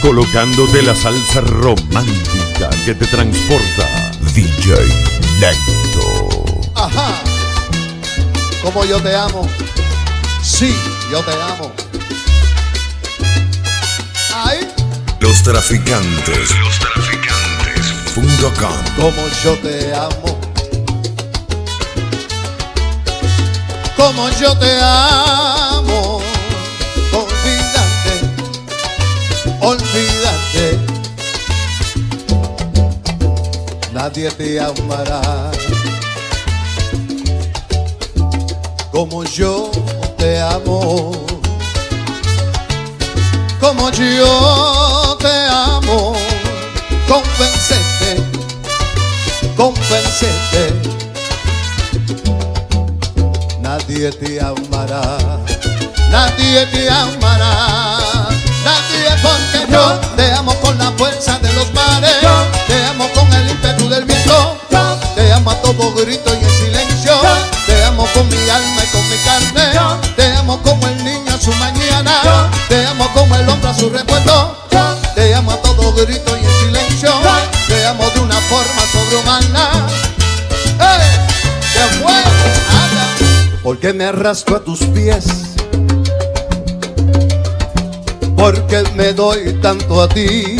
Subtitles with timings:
[0.00, 4.10] colocándote la salsa romántica que te transporta.
[4.34, 4.74] DJ
[5.38, 6.60] Lento.
[6.74, 7.14] Ajá.
[8.62, 9.48] Como yo te amo.
[10.42, 10.74] Sí,
[11.10, 11.72] yo te amo.
[14.34, 14.60] Ahí.
[15.20, 16.50] Los traficantes.
[16.58, 18.72] Los traficantes.com.
[18.96, 20.40] Como yo te amo.
[23.96, 25.69] Como yo te amo.
[34.12, 35.20] Nadie te amará.
[38.90, 39.70] Como yo
[40.18, 41.12] te amo.
[43.60, 46.16] Como yo te amo.
[47.06, 48.16] Convencete.
[49.56, 50.74] Convencete.
[53.60, 55.18] Nadie te amará.
[56.10, 57.68] Nadie te amará.
[58.64, 62.16] Nadie porque yo te amo con la fuerza de los mares.
[62.66, 63.19] Te amo con
[65.80, 67.12] Grito y en silencio.
[67.66, 70.10] Te amo con mi alma y con mi carne.
[70.16, 72.50] Te amo como el niño a su mañana.
[72.68, 74.56] Te amo como el hombre a su recuerdo.
[75.14, 77.12] Te amo a todo grito y en silencio.
[77.66, 79.86] Te amo de una forma sobrehumana.
[80.78, 81.00] ¡Hey!
[81.72, 82.12] ¡Qué fue!
[82.12, 83.06] Anda.
[83.62, 85.24] Porque me arrastro a tus pies.
[88.36, 90.56] Porque me doy tanto a ti.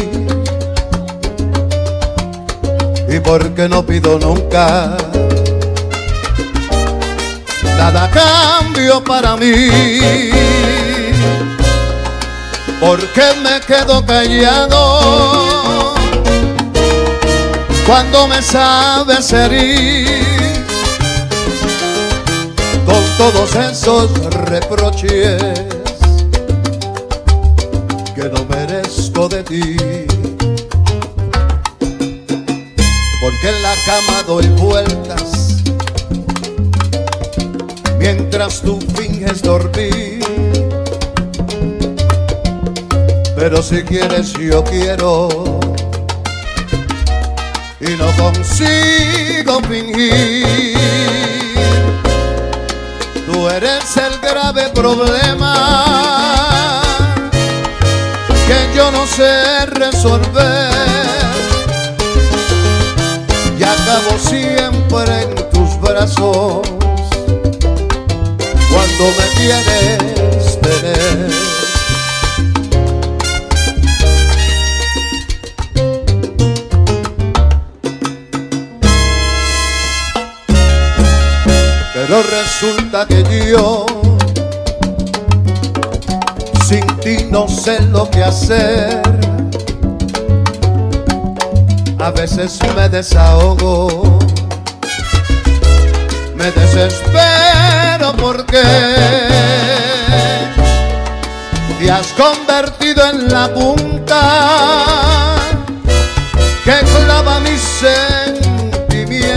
[3.11, 4.97] Y porque no pido nunca
[7.77, 9.69] nada cambio para mí.
[12.78, 15.94] Porque me quedo callado
[17.84, 20.64] cuando me sabes herir
[22.86, 24.12] con todos esos
[24.47, 25.42] reproches
[28.14, 29.77] que no merezco de ti.
[33.42, 35.62] Porque en la cama doy vueltas
[37.98, 40.23] mientras tú finges dormir.
[43.34, 45.30] Pero si quieres yo quiero
[47.80, 50.77] y no consigo fingir.
[53.24, 55.55] Tú eres el grave problema
[58.46, 60.70] que yo no sé resolver
[63.90, 66.62] acabo siempre en tus brazos
[68.70, 71.30] cuando me quieres tener.
[81.95, 83.86] Pero resulta que yo
[86.68, 89.30] sin ti no sé lo que hacer.
[92.02, 94.18] A veces me desahogo,
[96.34, 98.62] me desespero porque
[101.78, 105.36] te has convertido en la punta
[106.64, 109.36] que clava mis sentimientos.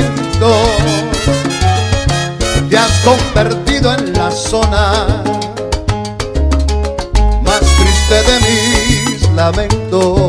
[2.70, 5.22] Te has convertido en la zona
[7.44, 10.23] más triste de mis lamentos.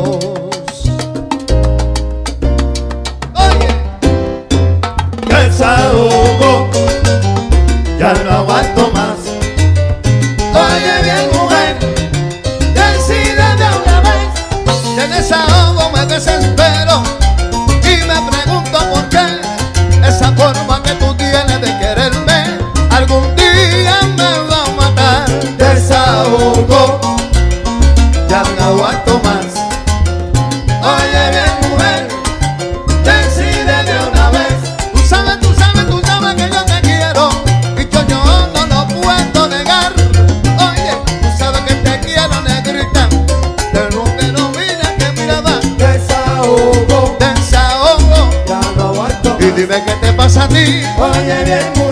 [50.25, 50.81] Pasa a ti.
[50.97, 51.84] Oye bien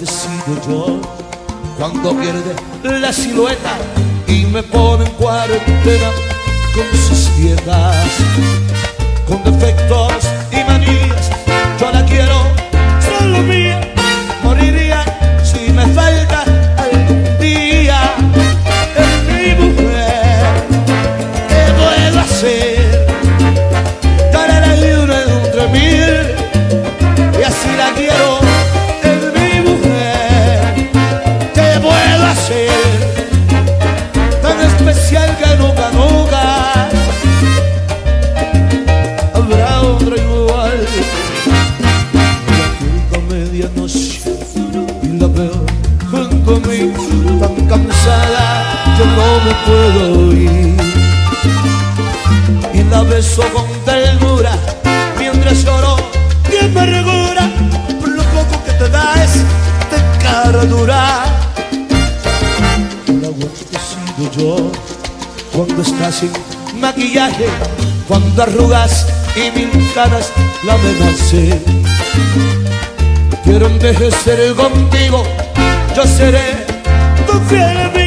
[0.00, 1.00] he sido yo
[1.78, 2.54] cuando pierde
[3.00, 3.76] la silueta
[4.26, 6.10] y me pone en cuarentena
[6.74, 8.06] con sus viejas,
[9.26, 10.12] con defectos
[10.50, 11.30] y manías.
[11.78, 12.43] Yo la quiero
[53.36, 54.52] beso con ternura
[55.18, 55.96] mientras lloro
[56.52, 57.50] y amargura
[57.98, 59.34] por lo poco que te da es
[59.90, 61.24] de cara dura.
[63.20, 64.72] La aguanto sido yo
[65.52, 66.32] cuando estás sin
[66.80, 67.46] maquillaje,
[68.06, 70.30] cuando arrugas y mil caras
[70.64, 71.60] la amenacé.
[73.42, 75.24] Quiero envejecer contigo,
[75.96, 76.66] yo seré
[77.26, 78.03] tu fiel amigo,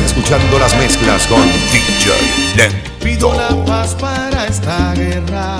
[0.00, 5.58] escuchando las mezclas con DJ Pido la paz para esta guerra.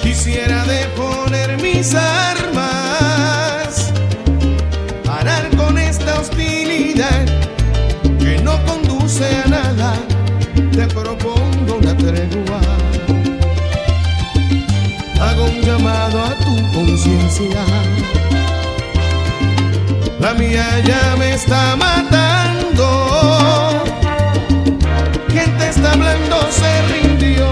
[0.00, 3.92] Quisiera deponer mis armas,
[5.04, 7.26] parar con esta hostilidad
[8.18, 9.94] que no conduce a nada.
[10.72, 12.60] Te propongo una tregua.
[15.20, 17.95] Hago un llamado a tu conciencia.
[20.52, 22.84] Ya me está matando.
[25.28, 27.50] Quien te está hablando se rindió,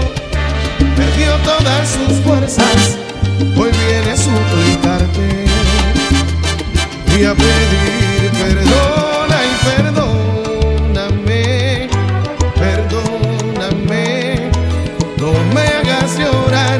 [0.95, 2.97] perdió todas sus fuerzas.
[3.57, 5.45] Hoy viene a suplicarte
[7.19, 11.41] y a pedir perdona y perdóname,
[12.55, 14.05] perdóname.
[15.17, 16.79] No me hagas llorar,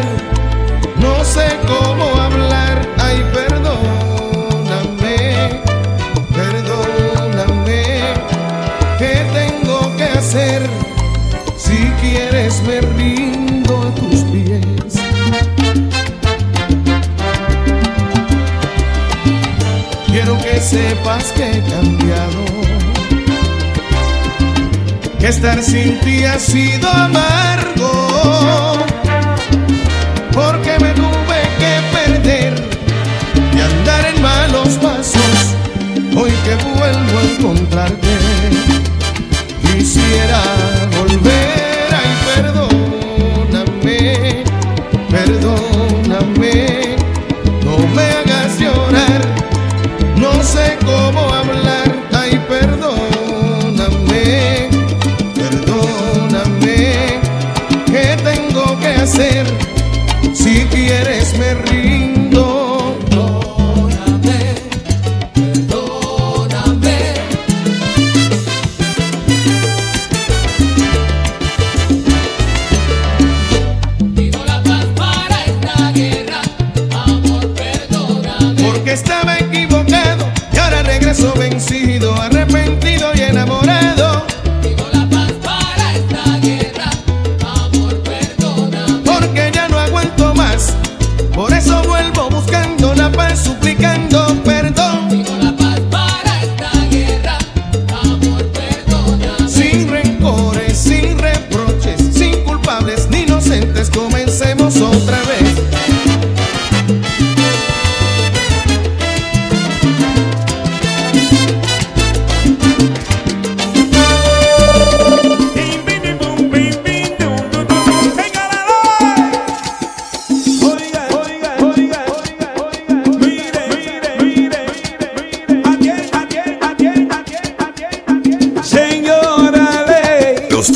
[0.98, 2.05] no sé cómo
[20.95, 22.45] sepas que he cambiado.
[25.19, 28.77] Que estar sin ti ha sido amargo.
[30.31, 32.53] Porque me tuve que perder
[33.53, 35.56] y andar en malos pasos.
[36.15, 37.75] Hoy que vuelvo a encontrarte.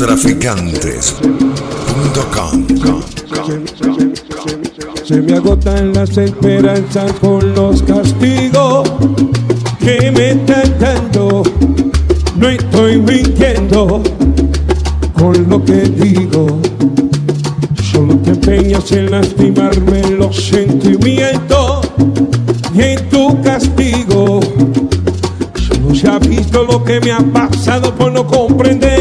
[0.00, 2.66] Lostraficantes.com.
[5.04, 8.88] Se me agotan las esperanzas por los castigos
[9.80, 11.42] que me estás dando.
[12.36, 14.00] No estoy mintiendo
[15.14, 16.60] con lo que digo.
[17.92, 21.90] Solo te empeñas en lastimarme los sentimientos
[22.74, 24.38] y en tu castigo.
[25.54, 28.99] Solo se ha visto lo que me ha pasado por no comprender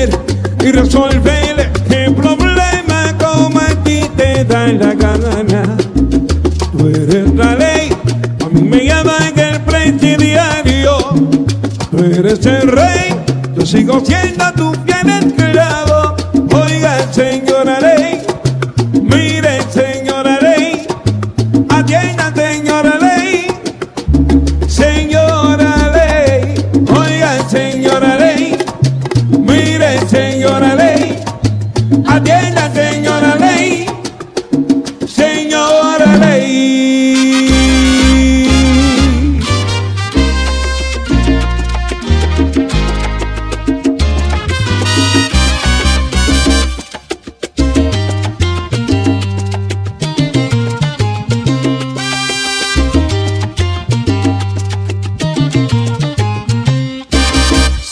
[0.90, 5.78] resolver el problema como a ti te da la gana.
[6.72, 7.90] Tú eres la ley,
[8.44, 10.98] a mí me llaman el presidiario.
[11.92, 13.16] Tú eres el rey,
[13.56, 15.39] yo sigo siendo tu fiel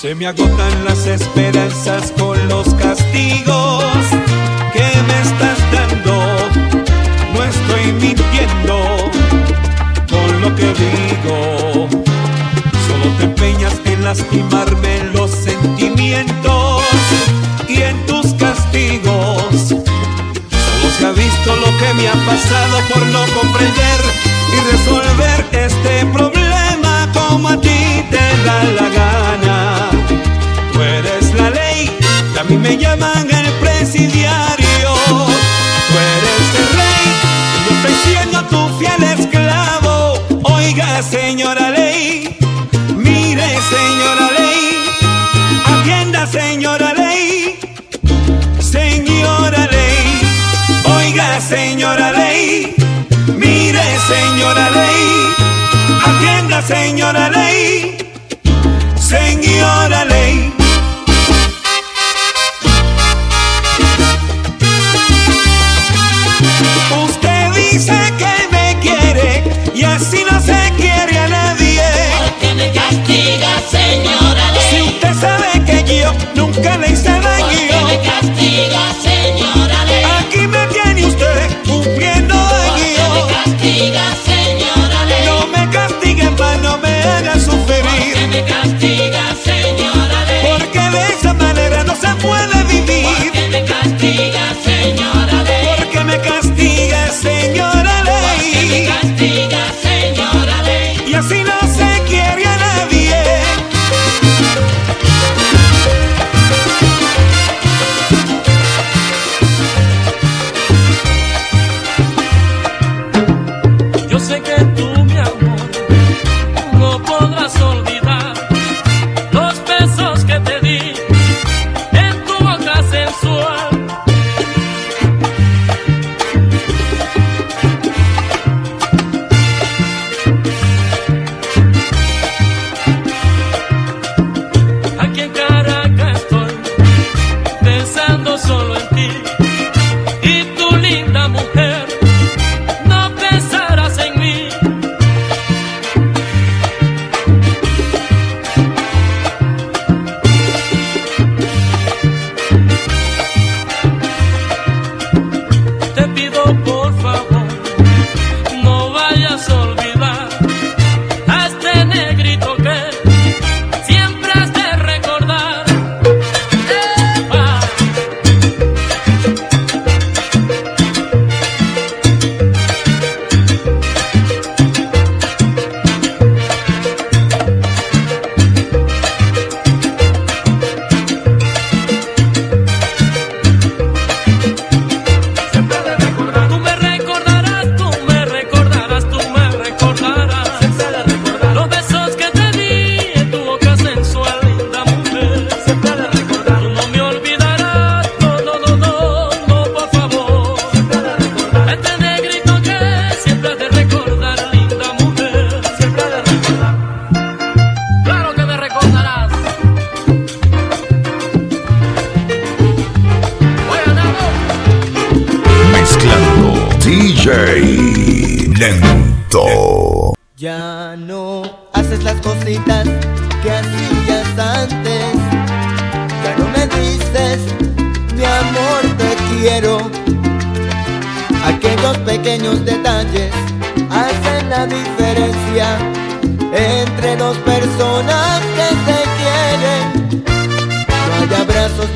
[0.07, 3.83] Se me agotan las esperanzas con los castigos
[4.71, 6.15] que me estás dando.
[7.33, 9.11] No estoy mintiendo
[10.09, 11.89] con lo que digo.
[12.87, 16.83] Solo te empeñas en lastimarme los sentimientos
[17.67, 19.67] y en tus castigos.
[19.67, 23.99] Solo se ha visto lo que me ha pasado por no comprender
[24.53, 29.76] y resolver este problema como a ti te da la gana.
[32.39, 34.93] A mí me llaman el presidiario.
[35.07, 37.05] Tú eres el rey,
[37.65, 40.19] yo estoy siendo tu fiel esclavo.
[40.43, 42.37] Oiga, señora ley,
[42.95, 44.61] mire, señora ley,
[45.65, 47.59] atienda, señora ley.
[48.59, 50.21] Señora ley,
[50.97, 52.75] oiga señora ley,
[53.37, 55.33] mire señora ley,
[56.05, 57.97] atienda señora ley,
[78.21, 79.06] daño,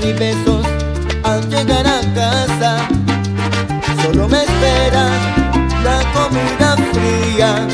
[0.04, 0.66] ni besos
[1.24, 2.78] al llegar a casa.
[4.02, 5.06] Solo me espera
[5.84, 7.68] la comida fría.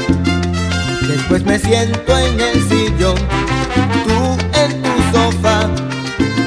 [1.08, 3.16] Después me siento en el sillón,
[4.06, 5.70] tú en tu sofá.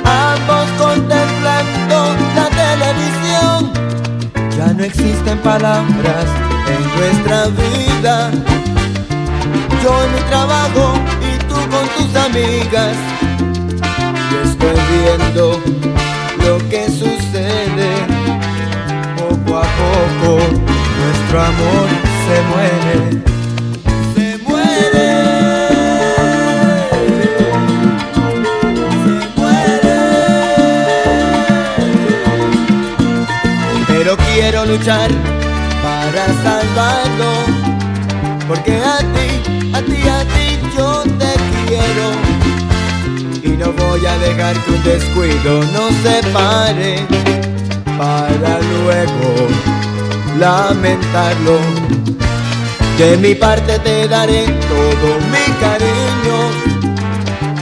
[0.05, 3.73] Ambos contemplando la televisión.
[4.57, 6.27] Ya no existen palabras
[6.69, 8.31] en nuestra vida.
[9.83, 12.97] Yo en mi trabajo y tú con tus amigas
[16.45, 17.91] lo que sucede.
[19.17, 20.39] Poco a poco
[21.01, 21.89] nuestro amor
[22.27, 22.95] se muere.
[24.15, 25.09] Se muere.
[29.03, 29.99] Se muere.
[33.89, 35.11] Pero quiero luchar
[35.83, 37.33] para salvarlo.
[38.49, 38.80] Porque
[43.77, 47.07] Voy a dejar que un descuido nos separe
[47.99, 49.49] para luego
[50.39, 51.59] lamentarlo.
[52.99, 56.39] De mi parte te daré todo mi cariño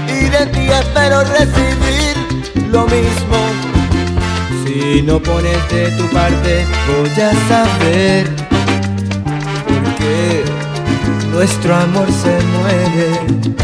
[0.08, 2.16] y de ti espero recibir
[2.72, 3.38] lo mismo.
[4.64, 8.28] Si no pones de tu parte voy a saber
[9.66, 10.44] por qué
[11.32, 13.58] nuestro amor se muere.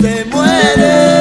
[0.00, 1.19] Se muere.